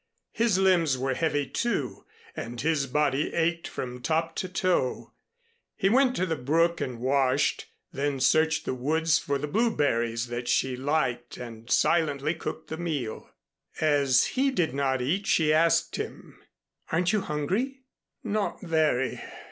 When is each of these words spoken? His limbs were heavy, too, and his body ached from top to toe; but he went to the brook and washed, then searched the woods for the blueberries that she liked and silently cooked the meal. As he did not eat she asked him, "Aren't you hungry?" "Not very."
His 0.31 0.57
limbs 0.57 0.97
were 0.97 1.13
heavy, 1.13 1.45
too, 1.45 2.05
and 2.35 2.59
his 2.59 2.87
body 2.87 3.35
ached 3.35 3.67
from 3.67 4.01
top 4.01 4.35
to 4.37 4.49
toe; 4.49 5.11
but 5.11 5.11
he 5.75 5.89
went 5.89 6.15
to 6.15 6.25
the 6.25 6.35
brook 6.35 6.81
and 6.81 6.99
washed, 6.99 7.67
then 7.93 8.19
searched 8.19 8.65
the 8.65 8.73
woods 8.73 9.19
for 9.19 9.37
the 9.37 9.45
blueberries 9.47 10.25
that 10.29 10.47
she 10.47 10.75
liked 10.75 11.37
and 11.37 11.69
silently 11.69 12.33
cooked 12.33 12.69
the 12.69 12.77
meal. 12.77 13.29
As 13.79 14.25
he 14.33 14.49
did 14.49 14.73
not 14.73 15.03
eat 15.03 15.27
she 15.27 15.53
asked 15.53 15.97
him, 15.97 16.39
"Aren't 16.91 17.13
you 17.13 17.21
hungry?" 17.21 17.81
"Not 18.23 18.59
very." 18.63 19.21